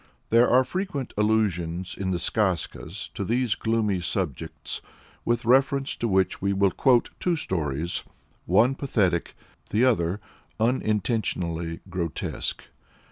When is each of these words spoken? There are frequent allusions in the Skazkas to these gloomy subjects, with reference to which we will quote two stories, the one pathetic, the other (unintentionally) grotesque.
There 0.31 0.49
are 0.49 0.63
frequent 0.63 1.13
allusions 1.15 1.95
in 1.95 2.09
the 2.09 2.17
Skazkas 2.17 3.13
to 3.13 3.23
these 3.23 3.53
gloomy 3.53 3.99
subjects, 3.99 4.81
with 5.25 5.45
reference 5.45 5.95
to 5.97 6.07
which 6.07 6.41
we 6.41 6.53
will 6.53 6.71
quote 6.71 7.11
two 7.19 7.35
stories, 7.35 8.01
the 8.47 8.51
one 8.51 8.73
pathetic, 8.73 9.35
the 9.69 9.85
other 9.85 10.19
(unintentionally) 10.59 11.81
grotesque. 11.87 12.63